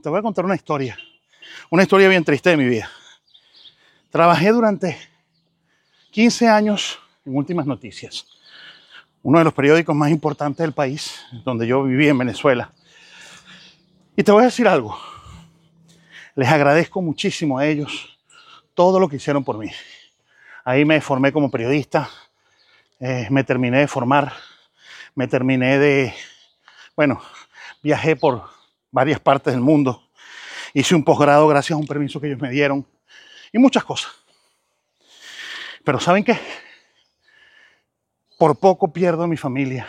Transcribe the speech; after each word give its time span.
te 0.00 0.08
voy 0.08 0.18
a 0.18 0.22
contar 0.22 0.44
una 0.44 0.54
historia. 0.54 0.98
Una 1.70 1.82
historia 1.82 2.08
bien 2.08 2.24
triste 2.24 2.50
de 2.50 2.56
mi 2.56 2.66
vida. 2.66 2.90
Trabajé 4.10 4.50
durante 4.50 4.96
15 6.10 6.48
años 6.48 6.98
en 7.24 7.36
Últimas 7.36 7.66
Noticias, 7.66 8.26
uno 9.22 9.38
de 9.38 9.44
los 9.44 9.54
periódicos 9.54 9.94
más 9.94 10.10
importantes 10.10 10.64
del 10.64 10.72
país, 10.72 11.20
donde 11.44 11.66
yo 11.66 11.84
viví 11.84 12.08
en 12.08 12.18
Venezuela. 12.18 12.72
Y 14.16 14.22
te 14.22 14.32
voy 14.32 14.42
a 14.42 14.46
decir 14.46 14.66
algo. 14.66 14.98
Les 16.34 16.48
agradezco 16.48 17.02
muchísimo 17.02 17.58
a 17.58 17.66
ellos 17.66 18.18
todo 18.74 18.98
lo 18.98 19.08
que 19.08 19.16
hicieron 19.16 19.44
por 19.44 19.58
mí. 19.58 19.70
Ahí 20.64 20.84
me 20.84 21.00
formé 21.00 21.32
como 21.32 21.50
periodista, 21.50 22.08
eh, 22.98 23.26
me 23.30 23.44
terminé 23.44 23.78
de 23.78 23.88
formar, 23.88 24.32
me 25.14 25.26
terminé 25.26 25.78
de, 25.78 26.14
bueno, 26.96 27.20
viajé 27.82 28.16
por 28.16 28.59
varias 28.90 29.20
partes 29.20 29.52
del 29.52 29.62
mundo, 29.62 30.02
hice 30.74 30.94
un 30.94 31.04
posgrado 31.04 31.46
gracias 31.48 31.76
a 31.76 31.80
un 31.80 31.86
permiso 31.86 32.20
que 32.20 32.28
ellos 32.28 32.40
me 32.40 32.50
dieron 32.50 32.86
y 33.52 33.58
muchas 33.58 33.84
cosas. 33.84 34.12
Pero 35.84 35.98
¿saben 36.00 36.24
qué? 36.24 36.38
Por 38.38 38.56
poco 38.58 38.92
pierdo 38.92 39.22
a 39.22 39.26
mi 39.26 39.36
familia. 39.36 39.88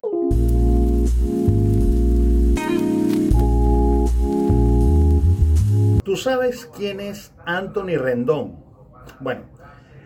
¿Tú 6.03 6.17
sabes 6.17 6.65
quién 6.75 6.99
es 6.99 7.31
Anthony 7.45 7.97
Rendón? 7.97 8.63
Bueno, 9.19 9.43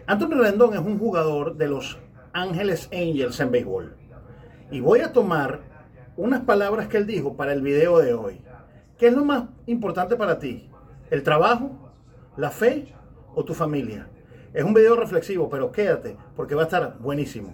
Anthony 0.05 0.35
Rendón 0.35 0.73
es 0.73 0.79
un 0.79 0.99
jugador 0.99 1.55
de 1.55 1.67
los 1.67 1.97
Ángeles 2.33 2.89
Angels 2.91 3.39
en 3.39 3.51
béisbol. 3.51 3.97
Y 4.69 4.81
voy 4.81 4.99
a 4.99 5.13
tomar 5.13 5.61
unas 6.17 6.41
palabras 6.41 6.87
que 6.87 6.97
él 6.97 7.07
dijo 7.07 7.35
para 7.35 7.53
el 7.53 7.61
video 7.61 7.99
de 7.99 8.13
hoy. 8.13 8.41
¿Qué 8.97 9.07
es 9.07 9.13
lo 9.13 9.25
más 9.25 9.43
importante 9.65 10.15
para 10.15 10.39
ti? 10.39 10.69
¿El 11.11 11.21
trabajo? 11.21 11.91
¿La 12.37 12.49
fe? 12.49 12.93
¿O 13.33 13.43
tu 13.43 13.53
familia? 13.53 14.07
Es 14.53 14.63
un 14.63 14.73
video 14.73 14.95
reflexivo, 14.95 15.49
pero 15.49 15.69
quédate 15.69 16.15
porque 16.33 16.55
va 16.55 16.61
a 16.61 16.65
estar 16.65 16.97
buenísimo. 16.99 17.53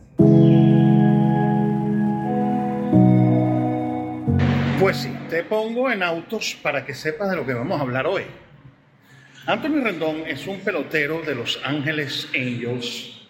Pues 4.79 4.97
sí, 4.97 5.17
te 5.31 5.43
pongo 5.43 5.89
en 5.89 6.03
autos 6.03 6.55
para 6.61 6.85
que 6.85 6.93
sepas 6.93 7.31
de 7.31 7.37
lo 7.37 7.45
que 7.45 7.55
vamos 7.55 7.79
a 7.79 7.81
hablar 7.81 8.05
hoy. 8.05 8.23
Anthony 9.47 9.81
Rendón 9.83 10.17
es 10.27 10.45
un 10.45 10.59
pelotero 10.59 11.23
de 11.23 11.33
Los 11.33 11.59
Ángeles 11.63 12.29
Angels 12.35 13.27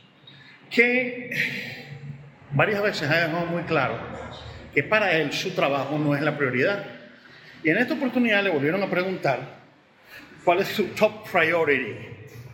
que 0.70 1.32
varias 2.52 2.84
veces 2.84 3.10
ha 3.10 3.28
dejado 3.28 3.46
muy 3.46 3.64
claro 3.64 3.96
que 4.74 4.84
para 4.84 5.14
él 5.14 5.32
su 5.32 5.52
trabajo 5.52 5.98
no 5.98 6.14
es 6.14 6.22
la 6.22 6.38
prioridad. 6.38 7.01
Y 7.64 7.70
en 7.70 7.78
esta 7.78 7.94
oportunidad 7.94 8.44
le 8.44 8.50
volvieron 8.50 8.82
a 8.82 8.90
preguntar 8.90 9.40
cuál 10.44 10.60
es 10.60 10.68
su 10.70 10.86
top 10.88 11.30
priority, 11.32 11.96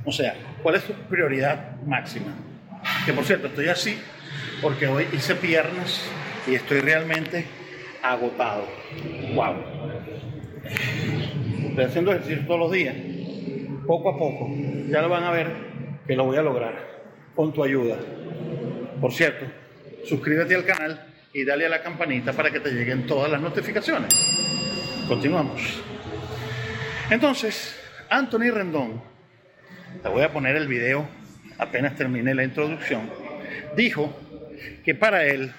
o 0.04 0.12
sea, 0.12 0.36
cuál 0.62 0.76
es 0.76 0.84
su 0.84 0.94
prioridad 0.94 1.82
máxima. 1.86 2.34
Que 3.06 3.14
por 3.14 3.24
cierto, 3.24 3.48
estoy 3.48 3.70
así 3.70 3.98
porque 4.62 4.88
hoy 4.88 5.08
hice 5.14 5.36
piernas 5.36 6.02
y 6.46 6.56
estoy 6.56 6.82
realmente 6.82 7.46
agotado. 8.04 8.66
¡Wow! 9.34 9.56
Estoy 11.70 11.86
haciendo 11.86 12.12
ejercicio 12.12 12.46
todos 12.46 12.60
los 12.60 12.72
días, 12.72 12.96
poco 13.86 14.10
a 14.10 14.18
poco. 14.18 14.50
Ya 14.90 15.02
lo 15.02 15.10
van 15.10 15.24
a 15.24 15.32
ver 15.32 15.48
que 16.06 16.16
lo 16.16 16.26
voy 16.26 16.38
a 16.38 16.42
lograr 16.42 16.76
con 17.36 17.54
tu 17.54 17.64
ayuda. 17.64 17.98
Por 19.00 19.14
cierto, 19.14 19.46
suscríbete 20.04 20.56
al 20.56 20.66
canal 20.66 21.06
y 21.34 21.46
dale 21.46 21.66
a 21.66 21.70
la 21.70 21.82
campanita 21.82 22.34
para 22.34 22.52
que 22.52 22.60
te 22.60 22.72
lleguen 22.72 23.06
todas 23.06 23.32
las 23.32 23.40
notificaciones. 23.40 24.27
Continuamos. 25.08 25.82
Entonces, 27.10 27.76
Anthony 28.10 28.52
Rendón, 28.52 29.02
te 30.04 30.10
voy 30.10 30.24
a 30.24 30.32
poner 30.32 30.56
el 30.56 30.68
video 30.68 31.08
apenas 31.58 31.96
termine 31.96 32.36
la 32.36 32.44
introducción, 32.44 33.10
dijo 33.76 34.16
que 34.84 34.96
para 34.96 35.26
él 35.26 35.52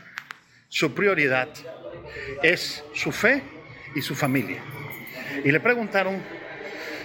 su 0.69 0.95
prioridad 0.95 1.49
es 2.43 2.85
su 2.95 3.13
fe 3.13 3.43
y 3.95 4.03
su 4.03 4.15
familia. 4.15 4.61
Y 5.45 5.51
le 5.51 5.61
preguntaron 5.61 6.23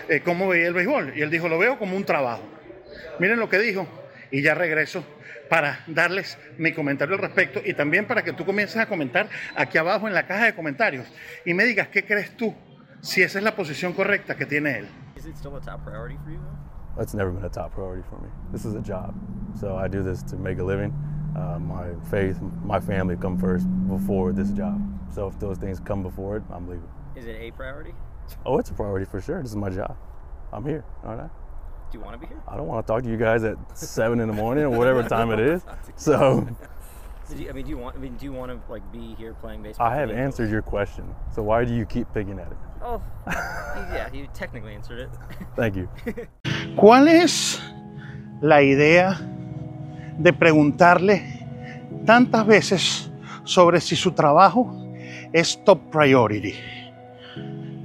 eh, 0.09 0.21
cómo 0.23 0.47
veía 0.47 0.67
el 0.67 0.73
béisbol 0.73 1.13
y 1.15 1.21
él 1.21 1.29
dijo, 1.29 1.47
lo 1.47 1.57
veo 1.57 1.77
como 1.77 1.95
un 1.95 2.05
trabajo. 2.05 2.43
Miren 3.19 3.39
lo 3.39 3.49
que 3.49 3.59
dijo 3.59 3.87
y 4.31 4.41
ya 4.41 4.53
regreso 4.53 5.05
para 5.53 5.77
darles 5.85 6.35
mi 6.57 6.73
comentario 6.73 7.13
al 7.13 7.21
respecto 7.21 7.59
y 7.63 7.75
también 7.75 8.07
para 8.07 8.23
que 8.23 8.33
tú 8.33 8.43
comiences 8.43 8.77
a 8.77 8.87
comentar 8.87 9.29
aquí 9.55 9.77
abajo 9.77 10.07
en 10.07 10.15
la 10.15 10.25
caja 10.25 10.45
de 10.45 10.55
comentarios 10.55 11.05
y 11.45 11.53
me 11.53 11.63
digas 11.63 11.89
qué 11.89 12.03
crees 12.03 12.35
tú 12.35 12.55
si 13.01 13.21
esa 13.21 13.37
es 13.37 13.43
la 13.43 13.55
posición 13.55 13.93
correcta 13.93 14.35
que 14.35 14.47
tiene 14.47 14.79
él. 14.79 14.89
Is 15.15 15.27
it 15.27 15.37
still 15.37 15.55
a 15.55 15.61
top 15.61 15.85
priority 15.85 16.17
for 16.23 16.31
you 16.31 16.39
though? 16.39 16.99
It's 17.03 17.13
never 17.13 17.29
been 17.31 17.45
a 17.45 17.49
top 17.49 17.71
priority 17.75 18.01
for 18.09 18.19
me. 18.19 18.29
This 18.51 18.65
is 18.65 18.73
a 18.73 18.81
job. 18.81 19.13
So 19.59 19.77
I 19.77 19.87
do 19.87 20.01
this 20.01 20.23
to 20.31 20.37
make 20.37 20.57
a 20.57 20.63
living. 20.63 20.91
Uh, 21.35 21.59
my 21.59 21.93
faith, 22.09 22.41
my 22.65 22.79
family 22.79 23.15
come 23.15 23.37
first 23.37 23.67
before 23.87 24.33
this 24.33 24.49
job. 24.53 24.81
So 25.13 25.27
if 25.27 25.37
those 25.37 25.59
things 25.59 25.79
come 25.79 26.01
before 26.01 26.37
it, 26.37 26.43
I'm 26.51 26.67
leaving. 26.67 26.89
Is 27.15 27.27
it 27.27 27.37
a 27.39 27.51
priority? 27.51 27.93
Oh, 28.43 28.57
it's 28.57 28.71
a 28.71 28.73
priority 28.73 29.05
for 29.05 29.21
sure. 29.21 29.39
This 29.43 29.51
is 29.51 29.55
my 29.55 29.69
job. 29.69 29.95
I'm 30.51 30.65
here, 30.65 30.83
aren't 31.03 31.21
I? 31.21 31.42
Do 31.93 31.99
you 31.99 32.05
want 32.05 32.19
to 32.19 32.19
be 32.19 32.25
here? 32.25 32.41
I 32.47 32.57
don't 32.57 32.65
want 32.65 32.83
to 32.87 32.91
talk 32.91 33.03
to 33.03 33.09
you 33.09 33.17
guys 33.17 33.43
at 33.43 33.55
seven 33.77 34.19
in 34.19 34.27
the 34.27 34.33
morning 34.33 34.63
or 34.63 34.71
whatever 34.71 35.03
time 35.03 35.29
it 35.29 35.39
is. 35.39 35.61
So 35.95 36.47
Did 37.29 37.39
you, 37.39 37.49
I 37.49 37.53
mean, 37.53 37.65
do 37.65 37.69
you 37.69 37.77
want? 37.77 37.95
I 37.95 37.99
mean, 37.99 38.15
do 38.17 38.25
you 38.25 38.33
want 38.33 38.49
to 38.51 38.57
like 38.71 38.81
be 38.91 39.13
here 39.13 39.35
playing 39.35 39.61
baseball? 39.61 39.85
I 39.85 39.95
have 39.97 40.09
answered 40.09 40.49
your 40.49 40.63
question. 40.63 41.05
So 41.35 41.43
why 41.43 41.63
do 41.65 41.71
you 41.71 41.85
keep 41.85 42.11
picking 42.11 42.39
at 42.39 42.47
it? 42.51 42.57
Oh, 42.81 42.99
yeah, 43.27 44.11
you 44.11 44.27
technically 44.33 44.73
answered 44.73 45.01
it. 45.01 45.09
Thank 45.55 45.75
you. 45.75 45.87
¿Cuál 46.75 47.07
es 47.07 47.61
la 48.41 48.63
idea 48.63 49.19
de 50.17 50.33
preguntarle 50.33 51.21
tantas 52.07 52.47
veces 52.47 53.11
sobre 53.43 53.81
si 53.81 53.95
su 53.95 54.13
trabajo 54.13 54.73
es 55.31 55.63
top 55.63 55.91
priority? 55.91 56.55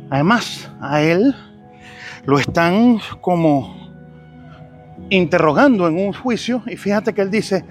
Además, 0.09 0.71
a 0.81 1.03
él 1.03 1.35
lo 2.25 2.39
están 2.39 3.01
como 3.21 3.88
interrogando 5.11 5.89
en 5.89 5.99
un 5.99 6.13
juicio 6.13 6.63
y 6.67 6.77
fíjate 6.77 7.13
que 7.13 7.23
él 7.23 7.31
dice, 7.31 7.65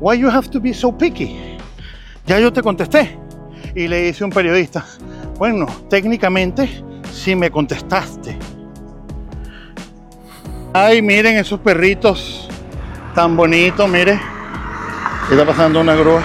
why 0.00 0.18
you 0.18 0.28
have 0.28 0.48
to 0.48 0.60
be 0.60 0.72
so 0.72 0.96
picky? 0.96 1.56
Ya 2.26 2.38
yo 2.38 2.52
te 2.52 2.62
contesté 2.62 3.18
y 3.74 3.88
le 3.88 4.02
dice 4.02 4.24
un 4.24 4.30
periodista, 4.30 4.84
bueno, 5.38 5.66
técnicamente 5.88 6.68
sí 7.12 7.34
me 7.34 7.50
contestaste. 7.50 8.36
Ay, 10.72 11.02
miren 11.02 11.36
esos 11.36 11.60
perritos 11.60 12.48
tan 13.14 13.36
bonitos, 13.36 13.88
mire. 13.88 14.18
Está 15.30 15.46
pasando 15.46 15.80
una 15.80 15.94
grúa. 15.94 16.22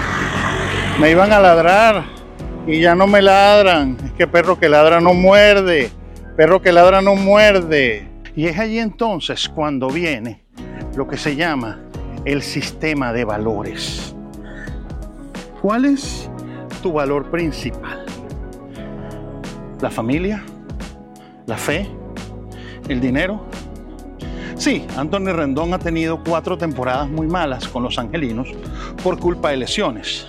Me 0.98 1.10
iban 1.10 1.32
a 1.32 1.38
ladrar 1.38 2.04
y 2.66 2.80
ya 2.80 2.94
no 2.94 3.06
me 3.06 3.22
ladran. 3.22 3.96
Es 4.04 4.12
que 4.12 4.26
perro 4.26 4.58
que 4.58 4.68
ladra 4.68 5.00
no 5.00 5.14
muerde. 5.14 5.90
Perro 6.36 6.60
que 6.60 6.72
ladra 6.72 7.00
no 7.00 7.14
muerde. 7.14 8.08
Y 8.34 8.46
es 8.46 8.58
allí 8.58 8.78
entonces 8.78 9.48
cuando 9.48 9.88
viene 9.88 10.42
lo 10.96 11.06
que 11.06 11.16
se 11.16 11.36
llama 11.36 11.78
el 12.24 12.42
sistema 12.42 13.12
de 13.12 13.24
valores. 13.24 14.14
¿Cuál 15.62 15.84
es 15.84 16.30
tu 16.82 16.92
valor 16.92 17.30
principal? 17.30 18.04
¿La 19.80 19.90
familia? 19.90 20.42
¿La 21.46 21.56
fe? 21.56 21.88
¿El 22.88 23.00
dinero? 23.00 23.46
Sí, 24.56 24.86
Anthony 24.96 25.32
Rendón 25.32 25.72
ha 25.72 25.78
tenido 25.78 26.22
cuatro 26.22 26.58
temporadas 26.58 27.08
muy 27.08 27.26
malas 27.26 27.66
con 27.68 27.82
los 27.82 27.98
angelinos 27.98 28.48
por 29.02 29.18
culpa 29.18 29.50
de 29.50 29.56
lesiones. 29.58 30.28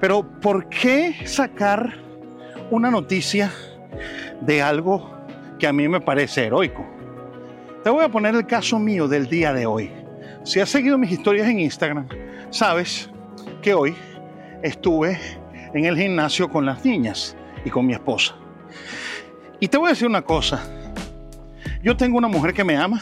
Pero 0.00 0.22
¿por 0.40 0.68
qué 0.68 1.26
sacar 1.26 1.94
una 2.70 2.90
noticia 2.90 3.50
de 4.40 4.62
algo 4.62 5.10
que 5.58 5.66
a 5.66 5.72
mí 5.72 5.88
me 5.88 6.00
parece 6.00 6.46
heroico? 6.46 6.86
Te 7.82 7.88
voy 7.88 8.04
a 8.04 8.10
poner 8.10 8.34
el 8.34 8.46
caso 8.46 8.78
mío 8.78 9.08
del 9.08 9.26
día 9.26 9.54
de 9.54 9.64
hoy. 9.64 9.90
Si 10.44 10.60
has 10.60 10.68
seguido 10.68 10.98
mis 10.98 11.12
historias 11.12 11.48
en 11.48 11.60
Instagram, 11.60 12.06
sabes 12.50 13.08
que 13.62 13.72
hoy 13.72 13.96
estuve 14.62 15.18
en 15.72 15.86
el 15.86 15.96
gimnasio 15.96 16.50
con 16.50 16.66
las 16.66 16.84
niñas 16.84 17.34
y 17.64 17.70
con 17.70 17.86
mi 17.86 17.94
esposa. 17.94 18.34
Y 19.60 19.68
te 19.68 19.78
voy 19.78 19.86
a 19.86 19.90
decir 19.90 20.06
una 20.06 20.20
cosa. 20.20 20.62
Yo 21.82 21.96
tengo 21.96 22.18
una 22.18 22.28
mujer 22.28 22.52
que 22.52 22.64
me 22.64 22.76
ama, 22.76 23.00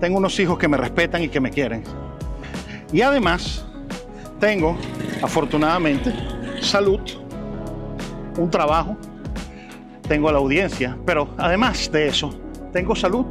tengo 0.00 0.16
unos 0.16 0.40
hijos 0.40 0.58
que 0.58 0.68
me 0.68 0.78
respetan 0.78 1.22
y 1.22 1.28
que 1.28 1.40
me 1.40 1.50
quieren. 1.50 1.84
Y 2.94 3.02
además, 3.02 3.66
tengo, 4.40 4.74
afortunadamente, 5.20 6.14
salud, 6.62 7.00
un 8.38 8.50
trabajo, 8.50 8.96
tengo 10.08 10.32
la 10.32 10.38
audiencia, 10.38 10.96
pero 11.04 11.28
además 11.36 11.92
de 11.92 12.06
eso, 12.06 12.34
tengo 12.72 12.96
salud 12.96 13.26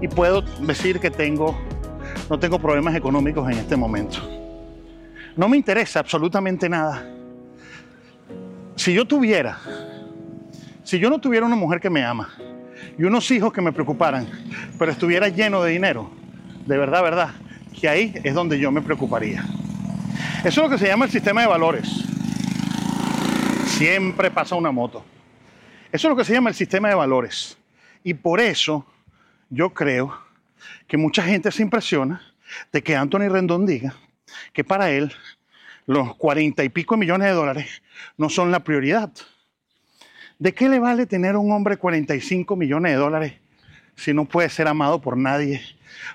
y 0.00 0.08
puedo 0.08 0.42
decir 0.42 1.00
que 1.00 1.10
tengo, 1.10 1.58
no 2.28 2.38
tengo 2.38 2.58
problemas 2.58 2.94
económicos 2.94 3.50
en 3.50 3.58
este 3.58 3.76
momento. 3.76 4.18
No 5.36 5.48
me 5.48 5.56
interesa 5.56 6.00
absolutamente 6.00 6.68
nada. 6.68 7.06
Si 8.76 8.92
yo 8.94 9.04
tuviera, 9.04 9.58
si 10.82 10.98
yo 10.98 11.10
no 11.10 11.20
tuviera 11.20 11.46
una 11.46 11.56
mujer 11.56 11.80
que 11.80 11.90
me 11.90 12.04
ama, 12.04 12.30
y 12.98 13.04
unos 13.04 13.30
hijos 13.30 13.52
que 13.52 13.60
me 13.60 13.72
preocuparan, 13.72 14.26
pero 14.78 14.90
estuviera 14.90 15.28
lleno 15.28 15.62
de 15.62 15.72
dinero, 15.72 16.10
de 16.66 16.76
verdad, 16.76 17.02
verdad, 17.02 17.30
que 17.78 17.88
ahí 17.88 18.14
es 18.22 18.34
donde 18.34 18.58
yo 18.58 18.70
me 18.70 18.82
preocuparía. 18.82 19.44
Eso 20.44 20.48
es 20.48 20.56
lo 20.56 20.70
que 20.70 20.78
se 20.78 20.86
llama 20.86 21.04
el 21.04 21.10
sistema 21.10 21.42
de 21.42 21.46
valores. 21.46 21.88
Siempre 23.66 24.30
pasa 24.30 24.54
una 24.54 24.70
moto. 24.70 25.04
Eso 25.92 26.08
es 26.08 26.10
lo 26.10 26.16
que 26.16 26.24
se 26.24 26.32
llama 26.32 26.50
el 26.50 26.56
sistema 26.56 26.88
de 26.88 26.94
valores. 26.94 27.56
Y 28.02 28.14
por 28.14 28.40
eso 28.40 28.86
yo 29.50 29.74
creo 29.74 30.16
que 30.86 30.96
mucha 30.96 31.22
gente 31.22 31.50
se 31.50 31.62
impresiona 31.62 32.22
de 32.72 32.82
que 32.82 32.96
Anthony 32.96 33.28
Rendón 33.28 33.66
diga 33.66 33.94
que 34.52 34.64
para 34.64 34.90
él 34.90 35.12
los 35.86 36.14
cuarenta 36.16 36.62
y 36.64 36.68
pico 36.68 36.96
millones 36.96 37.28
de 37.28 37.34
dólares 37.34 37.82
no 38.16 38.28
son 38.28 38.50
la 38.50 38.60
prioridad. 38.60 39.10
¿De 40.38 40.54
qué 40.54 40.68
le 40.68 40.78
vale 40.78 41.04
tener 41.04 41.36
un 41.36 41.52
hombre 41.52 41.76
45 41.76 42.56
millones 42.56 42.92
de 42.92 42.98
dólares 42.98 43.34
si 43.96 44.14
no 44.14 44.24
puede 44.24 44.48
ser 44.48 44.68
amado 44.68 45.00
por 45.00 45.16
nadie? 45.16 45.60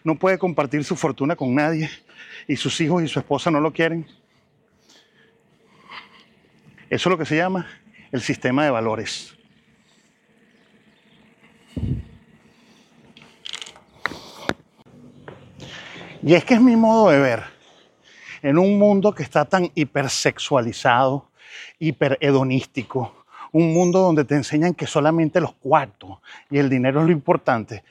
No 0.04 0.16
puede 0.16 0.38
compartir 0.38 0.84
su 0.84 0.96
fortuna 0.96 1.36
con 1.36 1.54
nadie 1.54 1.90
y 2.48 2.56
sus 2.56 2.80
hijos 2.82 3.04
y 3.04 3.08
su 3.08 3.20
esposa 3.20 3.52
no 3.52 3.60
lo 3.60 3.74
quieren. 3.74 4.08
Eso 6.90 7.10
es 7.10 7.12
lo 7.12 7.18
que 7.18 7.26
se 7.26 7.36
llama 7.36 7.68
el 8.12 8.22
sistema 8.22 8.64
de 8.64 8.72
valores. 8.72 9.36
Y 16.25 16.33
es 16.33 16.44
que 16.44 16.56
es 16.56 16.62
mi 16.62 16.75
modo 16.75 17.12
de 17.12 17.19
ver. 17.19 17.44
En 18.42 18.57
un 18.57 18.80
mundo 18.80 19.13
que 19.13 19.22
está 19.22 19.45
tan 19.45 19.72
hipersexualizado, 19.75 21.30
hiperhedonístico, 21.77 23.25
un 23.51 23.72
mundo 23.72 24.00
donde 24.00 24.25
te 24.25 24.33
enseñan 24.33 24.74
que 24.74 24.88
solamente 24.88 25.39
los 25.39 25.54
cuartos 25.54 26.18
y 26.50 26.57
el 26.57 26.68
dinero 26.68 27.01
es 27.01 27.06
lo 27.06 27.12
importante, 27.12 27.83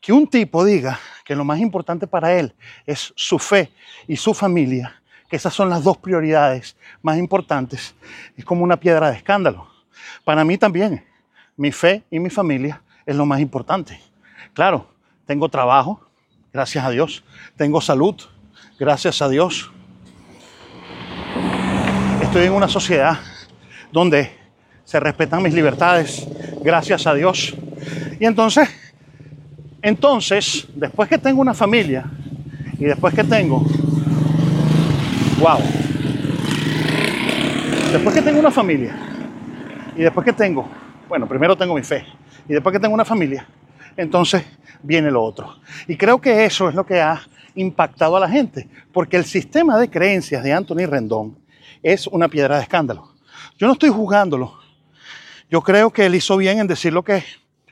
que 0.00 0.10
un 0.10 0.26
tipo 0.26 0.64
diga 0.64 0.98
que 1.22 1.36
lo 1.36 1.44
más 1.44 1.58
importante 1.60 2.06
para 2.06 2.32
él 2.32 2.54
es 2.86 3.12
su 3.14 3.38
fe 3.38 3.70
y 4.08 4.16
su 4.16 4.32
familia, 4.32 5.02
que 5.28 5.36
esas 5.36 5.52
son 5.52 5.68
las 5.68 5.84
dos 5.84 5.98
prioridades 5.98 6.78
más 7.02 7.18
importantes, 7.18 7.94
es 8.34 8.44
como 8.46 8.64
una 8.64 8.80
piedra 8.80 9.10
de 9.10 9.18
escándalo. 9.18 9.68
Para 10.24 10.46
mí 10.46 10.56
también, 10.56 11.04
mi 11.58 11.70
fe 11.70 12.04
y 12.10 12.18
mi 12.18 12.30
familia 12.30 12.82
es 13.04 13.14
lo 13.14 13.26
más 13.26 13.40
importante. 13.40 14.00
Claro, 14.54 14.88
tengo 15.26 15.50
trabajo, 15.50 16.00
gracias 16.52 16.84
a 16.84 16.90
Dios. 16.90 17.24
Tengo 17.56 17.80
salud, 17.80 18.14
gracias 18.78 19.22
a 19.22 19.28
Dios. 19.28 19.70
Estoy 22.20 22.44
en 22.44 22.52
una 22.52 22.68
sociedad 22.68 23.18
donde 23.90 24.30
se 24.84 25.00
respetan 25.00 25.42
mis 25.42 25.54
libertades, 25.54 26.26
gracias 26.62 27.06
a 27.06 27.14
Dios. 27.14 27.54
Y 28.20 28.26
entonces, 28.26 28.68
entonces, 29.80 30.68
después 30.74 31.08
que 31.08 31.18
tengo 31.18 31.40
una 31.40 31.54
familia 31.54 32.04
y 32.78 32.84
después 32.84 33.14
que 33.14 33.24
tengo, 33.24 33.64
wow, 35.40 35.58
después 37.92 38.14
que 38.14 38.22
tengo 38.22 38.38
una 38.38 38.50
familia 38.50 38.94
y 39.96 40.02
después 40.02 40.24
que 40.24 40.32
tengo, 40.32 40.68
bueno, 41.08 41.26
primero 41.26 41.56
tengo 41.56 41.74
mi 41.74 41.82
fe 41.82 42.04
y 42.48 42.52
después 42.52 42.72
que 42.72 42.80
tengo 42.80 42.94
una 42.94 43.04
familia, 43.04 43.46
entonces 43.96 44.44
viene 44.82 45.10
lo 45.10 45.22
otro. 45.22 45.56
Y 45.86 45.96
creo 45.96 46.20
que 46.20 46.44
eso 46.44 46.68
es 46.68 46.74
lo 46.74 46.84
que 46.84 47.00
ha 47.00 47.20
impactado 47.54 48.16
a 48.16 48.20
la 48.20 48.28
gente, 48.28 48.68
porque 48.92 49.16
el 49.16 49.24
sistema 49.24 49.78
de 49.78 49.90
creencias 49.90 50.42
de 50.42 50.52
Anthony 50.52 50.86
Rendón 50.86 51.38
es 51.82 52.06
una 52.06 52.28
piedra 52.28 52.56
de 52.56 52.62
escándalo. 52.62 53.12
Yo 53.58 53.66
no 53.66 53.74
estoy 53.74 53.90
juzgándolo. 53.90 54.58
Yo 55.50 55.60
creo 55.60 55.90
que 55.90 56.06
él 56.06 56.14
hizo 56.14 56.36
bien 56.36 56.58
en 56.58 56.66
decir 56.66 56.92
lo 56.92 57.02
que, 57.04 57.22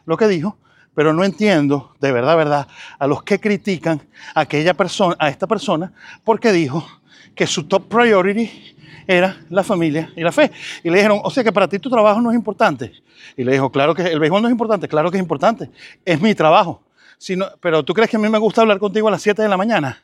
lo 0.05 0.17
que 0.17 0.29
dijo, 0.29 0.59
pero 0.95 1.13
no 1.13 1.25
entiendo, 1.25 1.95
de 2.01 2.13
verdad, 2.13 2.37
verdad, 2.37 2.69
a 2.99 3.07
los 3.07 3.23
que 3.23 3.41
critican 3.41 4.03
a 4.35 4.41
aquella 4.41 4.75
persona, 4.75 5.17
a 5.19 5.29
esta 5.29 5.47
persona, 5.47 5.93
porque 6.25 6.53
dijo 6.53 6.87
que 7.35 7.47
su 7.47 7.65
top 7.65 7.89
priority 7.89 8.77
era 9.11 9.45
la 9.51 9.65
familia 9.65 10.13
y 10.15 10.23
la 10.23 10.31
fe. 10.31 10.53
Y 10.85 10.91
le 10.91 10.99
dijeron, 10.99 11.21
o 11.25 11.31
sea 11.31 11.43
que 11.43 11.51
para 11.51 11.67
ti 11.67 11.81
tu 11.81 11.91
trabajo 11.91 12.21
no 12.21 12.31
es 12.31 12.37
importante. 12.37 12.93
Y 13.37 13.43
le 13.43 13.53
dijo, 13.53 13.71
claro 13.73 13.93
que 13.93 14.03
el 14.03 14.21
béisbol 14.21 14.41
no 14.41 14.49
es 14.49 14.53
importante, 14.53 14.87
claro 14.87 15.11
que 15.11 15.17
es 15.17 15.23
importante, 15.23 15.69
es 16.05 16.21
mi 16.21 16.33
trabajo. 16.35 16.83
Si 17.19 17.37
pero 17.61 17.85
tú 17.85 17.93
crees 17.93 18.09
que 18.09 18.17
a 18.17 18.21
mí 18.21 18.29
me 18.29 18.39
gusta 18.39 18.61
hablar 18.61 18.79
contigo 18.79 19.09
a 19.09 19.11
las 19.11 19.21
7 19.21 19.43
de 19.43 19.49
la 19.49 19.57
mañana. 19.57 20.01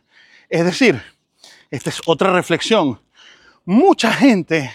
Es 0.49 0.65
decir, 0.65 1.01
esta 1.71 1.89
es 1.89 2.01
otra 2.05 2.33
reflexión. 2.33 3.01
Mucha 3.65 4.13
gente, 4.13 4.71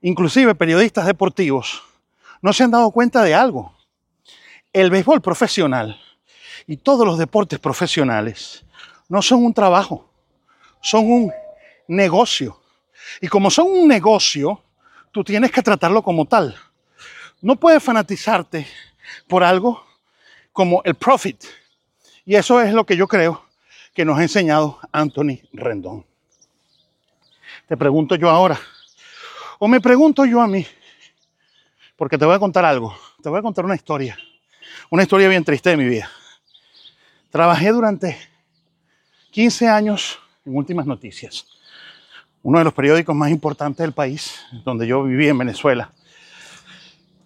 inclusive 0.00 0.54
periodistas 0.54 1.04
deportivos, 1.04 1.82
no 2.40 2.52
se 2.52 2.62
han 2.62 2.70
dado 2.70 2.90
cuenta 2.92 3.22
de 3.24 3.34
algo. 3.34 3.74
El 4.72 4.90
béisbol 4.90 5.20
profesional 5.20 6.00
y 6.68 6.76
todos 6.76 7.04
los 7.04 7.18
deportes 7.18 7.58
profesionales 7.58 8.64
no 9.08 9.22
son 9.22 9.44
un 9.44 9.52
trabajo, 9.52 10.08
son 10.80 11.10
un 11.10 11.32
negocio. 11.88 12.63
Y 13.20 13.28
como 13.28 13.50
son 13.50 13.68
un 13.68 13.88
negocio, 13.88 14.60
tú 15.12 15.24
tienes 15.24 15.50
que 15.50 15.62
tratarlo 15.62 16.02
como 16.02 16.24
tal. 16.26 16.56
No 17.40 17.56
puedes 17.56 17.82
fanatizarte 17.82 18.66
por 19.26 19.44
algo 19.44 19.84
como 20.52 20.82
el 20.84 20.94
profit. 20.94 21.44
Y 22.24 22.36
eso 22.36 22.60
es 22.60 22.72
lo 22.72 22.86
que 22.86 22.96
yo 22.96 23.06
creo 23.06 23.44
que 23.92 24.04
nos 24.04 24.18
ha 24.18 24.22
enseñado 24.22 24.78
Anthony 24.92 25.40
Rendón. 25.52 26.04
Te 27.68 27.76
pregunto 27.76 28.16
yo 28.16 28.28
ahora, 28.28 28.58
o 29.58 29.68
me 29.68 29.80
pregunto 29.80 30.24
yo 30.24 30.40
a 30.40 30.46
mí, 30.46 30.66
porque 31.96 32.18
te 32.18 32.24
voy 32.24 32.34
a 32.34 32.38
contar 32.38 32.64
algo, 32.64 32.94
te 33.22 33.28
voy 33.28 33.38
a 33.38 33.42
contar 33.42 33.64
una 33.64 33.74
historia, 33.74 34.18
una 34.90 35.02
historia 35.02 35.28
bien 35.28 35.44
triste 35.44 35.70
de 35.70 35.76
mi 35.76 35.84
vida. 35.84 36.10
Trabajé 37.30 37.70
durante 37.70 38.18
15 39.30 39.68
años 39.68 40.18
en 40.44 40.56
Últimas 40.56 40.86
Noticias, 40.86 41.46
uno 42.44 42.58
de 42.58 42.64
los 42.64 42.74
periódicos 42.74 43.16
más 43.16 43.30
importantes 43.30 43.78
del 43.78 43.94
país, 43.94 44.44
donde 44.66 44.86
yo 44.86 45.02
viví 45.02 45.26
en 45.26 45.38
Venezuela. 45.38 45.90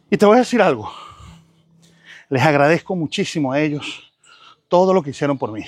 Y 0.09 0.17
te 0.17 0.25
voy 0.25 0.37
a 0.37 0.41
decir 0.41 0.63
algo, 0.63 0.93
les 2.29 2.41
agradezco 2.41 2.95
muchísimo 2.95 3.53
a 3.53 3.61
ellos 3.61 4.13
todo 4.69 4.95
lo 4.95 5.03
que 5.03 5.11
hicieron 5.11 5.37
por 5.37 5.51
mí. 5.51 5.65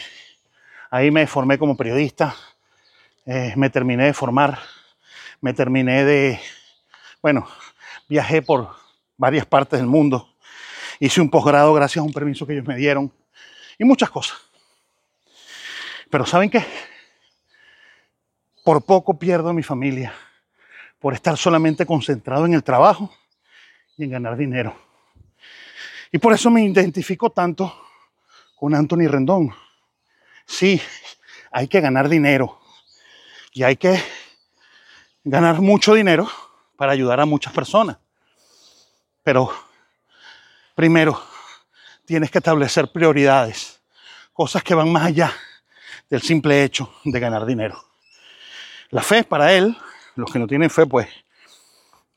Ahí 0.88 1.10
me 1.10 1.26
formé 1.26 1.58
como 1.58 1.76
periodista, 1.76 2.36
eh, 3.26 3.52
me 3.56 3.68
terminé 3.70 4.04
de 4.04 4.14
formar, 4.14 4.56
me 5.40 5.52
terminé 5.52 6.04
de, 6.04 6.40
bueno, 7.20 7.48
viajé 8.08 8.42
por 8.42 8.68
varias 9.16 9.46
partes 9.46 9.80
del 9.80 9.88
mundo, 9.88 10.28
hice 11.00 11.20
un 11.20 11.28
posgrado 11.28 11.74
gracias 11.74 12.00
a 12.00 12.06
un 12.06 12.12
permiso 12.12 12.46
que 12.46 12.52
ellos 12.52 12.68
me 12.68 12.76
dieron 12.76 13.12
y 13.76 13.82
muchas 13.82 14.10
cosas. 14.10 14.38
Pero 16.08 16.24
¿saben 16.24 16.50
qué? 16.50 16.64
Por 18.70 18.84
poco 18.84 19.18
pierdo 19.18 19.48
a 19.48 19.52
mi 19.52 19.64
familia, 19.64 20.14
por 21.00 21.12
estar 21.12 21.36
solamente 21.36 21.84
concentrado 21.84 22.46
en 22.46 22.54
el 22.54 22.62
trabajo 22.62 23.12
y 23.96 24.04
en 24.04 24.10
ganar 24.10 24.36
dinero. 24.36 24.76
Y 26.12 26.18
por 26.18 26.32
eso 26.34 26.50
me 26.50 26.64
identifico 26.64 27.30
tanto 27.30 27.74
con 28.54 28.72
Anthony 28.72 29.08
Rendón. 29.08 29.52
Sí, 30.46 30.80
hay 31.50 31.66
que 31.66 31.80
ganar 31.80 32.08
dinero 32.08 32.60
y 33.52 33.64
hay 33.64 33.74
que 33.74 34.00
ganar 35.24 35.60
mucho 35.60 35.92
dinero 35.92 36.28
para 36.76 36.92
ayudar 36.92 37.18
a 37.18 37.26
muchas 37.26 37.52
personas. 37.52 37.98
Pero 39.24 39.52
primero 40.76 41.20
tienes 42.04 42.30
que 42.30 42.38
establecer 42.38 42.92
prioridades, 42.92 43.80
cosas 44.32 44.62
que 44.62 44.76
van 44.76 44.92
más 44.92 45.06
allá 45.06 45.32
del 46.08 46.22
simple 46.22 46.62
hecho 46.62 46.94
de 47.02 47.18
ganar 47.18 47.44
dinero. 47.44 47.89
La 48.90 49.02
fe 49.02 49.22
para 49.24 49.52
él, 49.52 49.76
los 50.16 50.32
que 50.32 50.38
no 50.38 50.46
tienen 50.46 50.68
fe, 50.68 50.84
pues 50.84 51.08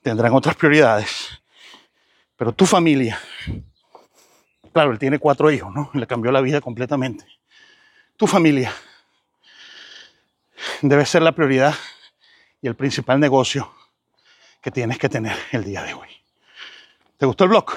tendrán 0.01 0.33
otras 0.33 0.55
prioridades. 0.55 1.41
Pero 2.35 2.51
tu 2.51 2.65
familia, 2.65 3.19
claro, 4.71 4.91
él 4.91 4.99
tiene 4.99 5.19
cuatro 5.19 5.51
hijos, 5.51 5.73
¿no? 5.73 5.91
Le 5.93 6.07
cambió 6.07 6.31
la 6.31 6.41
vida 6.41 6.61
completamente. 6.61 7.25
Tu 8.17 8.27
familia 8.27 8.73
debe 10.81 11.05
ser 11.05 11.21
la 11.21 11.31
prioridad 11.31 11.75
y 12.61 12.67
el 12.67 12.75
principal 12.75 13.19
negocio 13.19 13.71
que 14.61 14.71
tienes 14.71 14.97
que 14.97 15.09
tener 15.09 15.37
el 15.51 15.63
día 15.63 15.83
de 15.83 15.93
hoy. 15.93 16.09
¿Te 17.17 17.25
gustó 17.25 17.43
el 17.43 17.51
blog? 17.51 17.71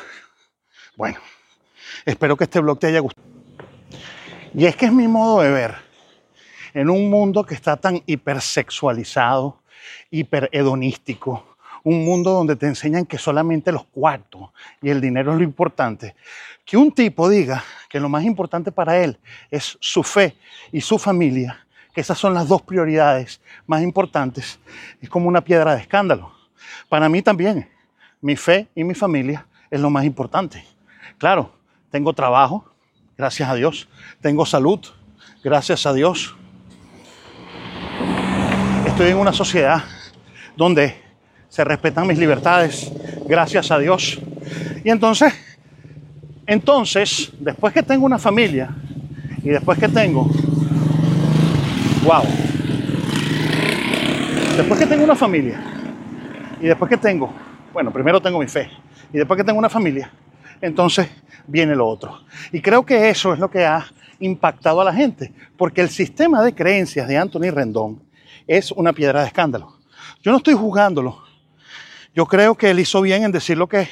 Bueno, 0.96 1.20
espero 2.04 2.36
que 2.36 2.44
este 2.44 2.60
blog 2.60 2.78
te 2.78 2.86
haya 2.86 3.00
gustado. 3.00 3.26
Y 4.54 4.64
es 4.64 4.74
que 4.74 4.86
es 4.86 4.92
mi 4.92 5.06
modo 5.06 5.42
de 5.42 5.50
ver. 5.50 5.85
En 6.76 6.90
un 6.90 7.08
mundo 7.08 7.42
que 7.42 7.54
está 7.54 7.78
tan 7.78 8.02
hipersexualizado, 8.04 9.62
hiperhedonístico, 10.10 11.56
un 11.82 12.04
mundo 12.04 12.32
donde 12.32 12.54
te 12.54 12.66
enseñan 12.66 13.06
que 13.06 13.16
solamente 13.16 13.72
los 13.72 13.86
cuartos 13.86 14.50
y 14.82 14.90
el 14.90 15.00
dinero 15.00 15.32
es 15.32 15.38
lo 15.38 15.42
importante, 15.42 16.14
que 16.66 16.76
un 16.76 16.92
tipo 16.92 17.30
diga 17.30 17.64
que 17.88 17.98
lo 17.98 18.10
más 18.10 18.24
importante 18.24 18.72
para 18.72 18.98
él 18.98 19.18
es 19.50 19.78
su 19.80 20.02
fe 20.02 20.36
y 20.70 20.82
su 20.82 20.98
familia, 20.98 21.66
que 21.94 22.02
esas 22.02 22.18
son 22.18 22.34
las 22.34 22.46
dos 22.46 22.60
prioridades 22.60 23.40
más 23.66 23.80
importantes, 23.80 24.60
es 25.00 25.08
como 25.08 25.28
una 25.28 25.40
piedra 25.40 25.74
de 25.74 25.80
escándalo. 25.80 26.30
Para 26.90 27.08
mí 27.08 27.22
también, 27.22 27.70
mi 28.20 28.36
fe 28.36 28.68
y 28.74 28.84
mi 28.84 28.94
familia 28.94 29.46
es 29.70 29.80
lo 29.80 29.88
más 29.88 30.04
importante. 30.04 30.62
Claro, 31.16 31.54
tengo 31.90 32.12
trabajo, 32.12 32.70
gracias 33.16 33.48
a 33.48 33.54
Dios, 33.54 33.88
tengo 34.20 34.44
salud, 34.44 34.80
gracias 35.42 35.86
a 35.86 35.94
Dios. 35.94 36.36
Estoy 38.96 39.10
en 39.10 39.18
una 39.18 39.34
sociedad 39.34 39.84
donde 40.56 40.94
se 41.50 41.62
respetan 41.64 42.06
mis 42.06 42.16
libertades, 42.16 42.90
gracias 43.28 43.70
a 43.70 43.78
Dios. 43.78 44.18
Y 44.82 44.88
entonces, 44.88 45.34
entonces, 46.46 47.30
después 47.38 47.74
que 47.74 47.82
tengo 47.82 48.06
una 48.06 48.18
familia 48.18 48.70
y 49.44 49.50
después 49.50 49.78
que 49.78 49.88
tengo, 49.88 50.30
wow, 52.04 52.22
después 54.56 54.80
que 54.80 54.86
tengo 54.86 55.04
una 55.04 55.14
familia 55.14 55.62
y 56.58 56.66
después 56.66 56.88
que 56.88 56.96
tengo, 56.96 57.30
bueno, 57.74 57.92
primero 57.92 58.18
tengo 58.22 58.38
mi 58.38 58.48
fe 58.48 58.70
y 59.12 59.18
después 59.18 59.36
que 59.36 59.44
tengo 59.44 59.58
una 59.58 59.68
familia, 59.68 60.10
entonces 60.62 61.06
viene 61.46 61.76
lo 61.76 61.86
otro. 61.86 62.20
Y 62.50 62.62
creo 62.62 62.86
que 62.86 63.10
eso 63.10 63.34
es 63.34 63.38
lo 63.38 63.50
que 63.50 63.66
ha 63.66 63.84
impactado 64.20 64.80
a 64.80 64.84
la 64.84 64.94
gente, 64.94 65.34
porque 65.58 65.82
el 65.82 65.90
sistema 65.90 66.42
de 66.42 66.54
creencias 66.54 67.06
de 67.06 67.18
Anthony 67.18 67.50
Rendón 67.50 68.05
es 68.46 68.72
una 68.72 68.92
piedra 68.92 69.20
de 69.20 69.28
escándalo. 69.28 69.78
Yo 70.22 70.30
no 70.30 70.38
estoy 70.38 70.54
juzgándolo. 70.54 71.22
Yo 72.14 72.26
creo 72.26 72.54
que 72.54 72.70
él 72.70 72.80
hizo 72.80 73.00
bien 73.02 73.24
en 73.24 73.32
decir 73.32 73.58
lo 73.58 73.68
que, 73.68 73.88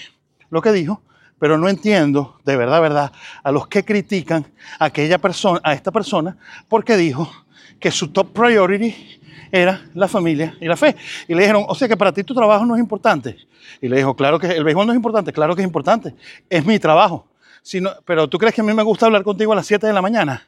lo 0.50 0.62
que 0.62 0.73
dijo, 0.73 1.02
pero 1.38 1.58
no 1.58 1.68
entiendo, 1.68 2.38
de 2.44 2.56
verdad, 2.56 2.80
verdad, 2.80 3.12
a 3.42 3.52
los 3.52 3.66
que 3.68 3.84
critican 3.84 4.46
a 4.78 4.87
aquella 4.87 5.18
persona, 5.18 5.61
a 5.62 5.75
esta 5.75 5.90
persona, 5.90 6.37
porque 6.68 6.96
dijo 6.96 7.30
que 7.78 7.90
su 7.90 8.08
top 8.08 8.32
priority 8.32 9.20
era 9.52 9.82
la 9.94 10.08
familia 10.08 10.56
y 10.61 10.66
la 10.66 10.76
fe. 10.76 10.96
Y 11.28 11.34
le 11.34 11.42
dijeron, 11.42 11.64
o 11.68 11.75
sea 11.75 11.87
que 11.87 11.96
para 11.96 12.12
ti 12.12 12.25
tu 12.25 12.34
trabajo 12.34 12.64
no 12.64 12.75
es 12.75 12.80
importante. 12.80 13.37
Y 13.80 13.88
le 13.88 13.99
dijo, 13.99 14.16
claro 14.16 14.38
que 14.38 14.46
el 14.49 14.64
béisbol 14.64 14.87
no 14.87 14.92
es 14.92 14.96
importante, 14.96 15.32
claro 15.32 15.54
que 15.54 15.62
es 15.62 15.66
importante, 15.66 16.14
es 16.49 16.64
mi 16.64 16.78
trabajo. 16.78 17.28
Si 17.62 17.82
pero 18.04 18.28
tú 18.28 18.38
crees 18.38 18.54
que 18.54 18.61
a 18.61 18.64
mí 18.64 18.75
me 18.75 18.82
gusta 18.82 19.06
hablar 19.06 19.23
contigo 19.23 19.52
a 19.52 19.56
las 19.56 19.66
7 19.66 19.87
de 19.87 19.92
la 19.92 20.02
mañana. 20.02 20.46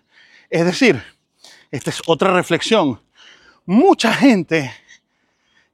Es 0.50 0.64
decir, 0.64 1.02
esta 1.70 1.90
es 1.90 2.02
otra 2.06 2.32
reflexión. 2.32 3.00
Mucha 3.68 4.14
gente, 4.14 4.73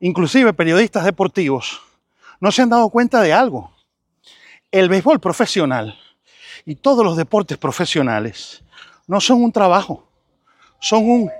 inclusive 0.01 0.55
periodistas 0.55 1.05
deportivos, 1.05 1.83
no 2.41 2.51
se 2.51 2.63
han 2.63 2.71
dado 2.71 2.89
cuenta 2.89 3.21
de 3.21 3.35
algo. 3.35 3.71
El 4.71 4.89
béisbol 4.89 5.21
profesional 5.21 5.95
y 6.65 6.75
todos 6.77 7.05
los 7.05 7.19
deportes 7.19 7.59
profesionales 7.59 8.65
no 9.07 9.21
son 9.21 9.43
un 9.43 9.53
trabajo, 9.53 10.09
son 10.81 11.07
un 11.07 11.31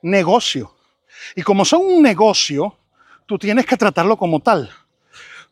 negocio. 0.00 0.74
Y 1.36 1.42
como 1.42 1.66
son 1.66 1.82
un 1.82 2.02
negocio, 2.02 2.74
tú 3.26 3.38
tienes 3.38 3.66
que 3.66 3.76
tratarlo 3.76 4.16
como 4.16 4.40
tal. 4.40 4.70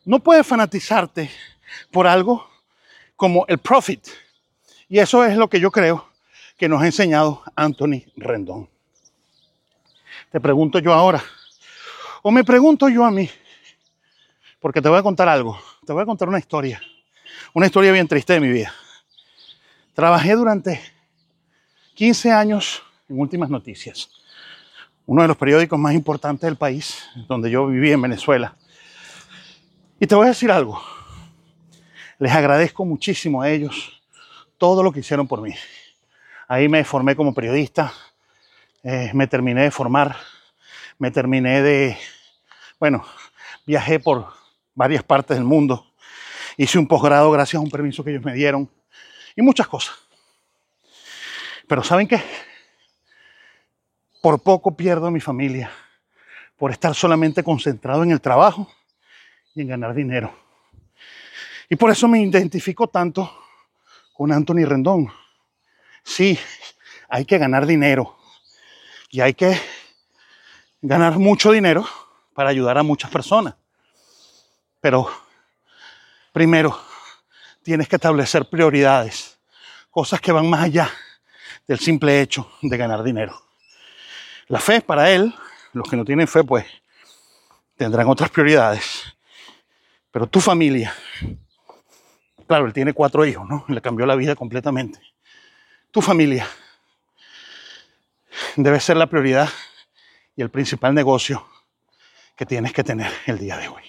No 0.05 0.17
puedes 0.17 0.47
fanatizarte 0.47 1.29
por 1.91 2.07
algo 2.07 2.49
como 3.15 3.45
el 3.47 3.59
profit. 3.59 4.07
Y 4.89 4.97
eso 4.97 5.23
es 5.23 5.37
lo 5.37 5.47
que 5.49 5.59
yo 5.59 5.69
creo 5.69 6.09
que 6.57 6.67
nos 6.67 6.81
ha 6.81 6.87
enseñado 6.87 7.43
Anthony 7.55 8.05
Rendón. 8.15 8.67
Te 10.31 10.41
pregunto 10.41 10.79
yo 10.79 10.93
ahora, 10.93 11.23
o 12.21 12.31
me 12.31 12.43
pregunto 12.43 12.89
yo 12.89 13.05
a 13.05 13.11
mí, 13.11 13.29
porque 14.59 14.81
te 14.81 14.89
voy 14.89 14.99
a 14.99 15.03
contar 15.03 15.29
algo, 15.29 15.57
te 15.85 15.93
voy 15.93 16.03
a 16.03 16.05
contar 16.05 16.27
una 16.27 16.37
historia, 16.37 16.81
una 17.53 17.67
historia 17.67 17.93
bien 17.93 18.09
triste 18.09 18.33
de 18.33 18.41
mi 18.41 18.49
vida. 18.49 18.73
Trabajé 19.93 20.33
durante 20.35 20.81
15 21.93 22.31
años 22.33 22.83
en 23.07 23.17
Últimas 23.21 23.49
Noticias, 23.49 24.09
uno 25.05 25.21
de 25.21 25.29
los 25.29 25.37
periódicos 25.37 25.79
más 25.79 25.93
importantes 25.93 26.41
del 26.41 26.57
país, 26.57 27.07
donde 27.29 27.49
yo 27.49 27.65
viví 27.67 27.93
en 27.93 28.01
Venezuela. 28.01 28.57
Y 29.97 30.07
te 30.07 30.15
voy 30.15 30.25
a 30.25 30.29
decir 30.29 30.51
algo, 30.51 30.81
les 32.19 32.33
agradezco 32.33 32.83
muchísimo 32.83 33.41
a 33.41 33.49
ellos 33.49 34.01
todo 34.57 34.83
lo 34.83 34.91
que 34.91 34.99
hicieron 34.99 35.25
por 35.25 35.39
mí. 35.39 35.53
Ahí 36.49 36.67
me 36.67 36.83
formé 36.83 37.15
como 37.15 37.33
periodista, 37.33 37.93
eh, 38.83 39.11
me 39.13 39.27
terminé 39.27 39.63
de 39.63 39.71
formar, 39.71 40.15
me 40.99 41.11
terminé 41.11 41.61
de, 41.61 41.97
bueno, 42.79 43.05
viajé 43.65 43.99
por 43.99 44.27
varias 44.75 45.03
partes 45.03 45.37
del 45.37 45.45
mundo. 45.45 45.85
Hice 46.57 46.79
un 46.79 46.87
posgrado 46.87 47.31
gracias 47.31 47.59
a 47.59 47.63
un 47.63 47.69
permiso 47.69 48.03
que 48.03 48.11
ellos 48.11 48.23
me 48.23 48.33
dieron 48.33 48.69
y 49.35 49.41
muchas 49.41 49.67
cosas. 49.67 49.95
Pero 51.67 51.83
¿saben 51.83 52.07
qué? 52.07 52.21
Por 54.21 54.41
poco 54.41 54.75
pierdo 54.75 55.07
a 55.07 55.11
mi 55.11 55.19
familia 55.19 55.71
por 56.57 56.71
estar 56.71 56.95
solamente 56.95 57.43
concentrado 57.43 58.03
en 58.03 58.11
el 58.11 58.19
trabajo 58.19 58.67
y 59.53 59.61
en 59.61 59.67
ganar 59.67 59.93
dinero. 59.93 60.33
Y 61.69 61.75
por 61.75 61.91
eso 61.91 62.07
me 62.07 62.21
identifico 62.21 62.87
tanto 62.87 63.31
con 64.13 64.31
Anthony 64.31 64.65
Rendón. 64.65 65.11
Sí, 66.03 66.39
hay 67.09 67.25
que 67.25 67.37
ganar 67.37 67.65
dinero 67.65 68.16
y 69.09 69.21
hay 69.21 69.33
que 69.33 69.59
ganar 70.81 71.17
mucho 71.17 71.51
dinero 71.51 71.87
para 72.33 72.49
ayudar 72.49 72.77
a 72.77 72.83
muchas 72.83 73.09
personas. 73.09 73.55
Pero 74.81 75.09
primero 76.31 76.79
tienes 77.63 77.87
que 77.87 77.95
establecer 77.95 78.49
prioridades, 78.49 79.37
cosas 79.89 80.21
que 80.21 80.31
van 80.31 80.49
más 80.49 80.63
allá 80.63 80.91
del 81.67 81.79
simple 81.79 82.21
hecho 82.21 82.49
de 82.61 82.77
ganar 82.77 83.03
dinero. 83.03 83.41
La 84.47 84.59
fe 84.59 84.81
para 84.81 85.09
él, 85.11 85.33
los 85.73 85.89
que 85.89 85.97
no 85.97 86.05
tienen 86.05 86.27
fe, 86.27 86.43
pues 86.43 86.65
tendrán 87.75 88.07
otras 88.07 88.29
prioridades. 88.29 89.03
Pero 90.11 90.27
tu 90.27 90.39
familia, 90.39 90.95
claro, 92.47 92.65
él 92.65 92.73
tiene 92.73 92.93
cuatro 92.93 93.25
hijos, 93.25 93.47
¿no? 93.47 93.65
Le 93.67 93.81
cambió 93.81 94.05
la 94.05 94.15
vida 94.15 94.35
completamente. 94.35 94.99
Tu 95.91 96.01
familia 96.01 96.47
debe 98.55 98.79
ser 98.79 98.97
la 98.97 99.07
prioridad 99.07 99.49
y 100.35 100.41
el 100.41 100.49
principal 100.49 100.93
negocio 100.93 101.47
que 102.35 102.45
tienes 102.45 102.73
que 102.73 102.83
tener 102.83 103.11
el 103.25 103.39
día 103.39 103.57
de 103.57 103.67
hoy. 103.67 103.83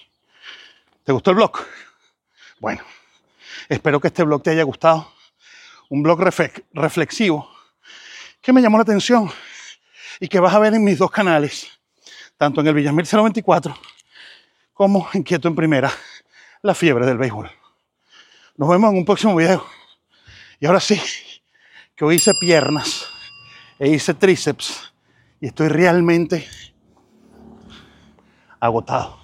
¿Te 1.03 1.11
gustó 1.11 1.31
el 1.31 1.37
blog? 1.37 1.59
Bueno, 2.59 2.83
espero 3.67 3.99
que 3.99 4.07
este 4.07 4.23
blog 4.23 4.43
te 4.43 4.51
haya 4.51 4.63
gustado. 4.63 5.11
Un 5.89 6.03
blog 6.03 6.19
reflexivo 6.73 7.49
que 8.41 8.53
me 8.53 8.61
llamó 8.61 8.77
la 8.77 8.83
atención 8.83 9.31
y 10.19 10.27
que 10.27 10.39
vas 10.39 10.53
a 10.53 10.59
ver 10.59 10.73
en 10.73 10.83
mis 10.83 10.97
dos 10.97 11.11
canales, 11.11 11.67
tanto 12.37 12.61
en 12.61 12.67
el 12.67 12.73
Villamil 12.73 13.05
024 13.05 13.75
como 14.73 15.09
en 15.13 15.23
Quieto 15.23 15.49
en 15.49 15.55
Primera, 15.55 15.91
la 16.61 16.73
fiebre 16.73 17.05
del 17.05 17.17
béisbol. 17.17 17.51
Nos 18.55 18.69
vemos 18.69 18.91
en 18.91 18.97
un 18.99 19.03
próximo 19.03 19.35
video. 19.35 19.65
Y 20.59 20.65
ahora 20.65 20.79
sí, 20.79 21.01
que 21.95 22.05
hoy 22.05 22.15
hice 22.15 22.33
piernas 22.39 23.08
e 23.79 23.89
hice 23.89 24.13
tríceps 24.13 24.93
y 25.39 25.47
estoy 25.47 25.69
realmente 25.69 26.45
agotado. 28.59 29.17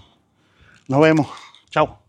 Nos 0.87 1.01
vemos. 1.01 1.27
Chao. 1.69 2.04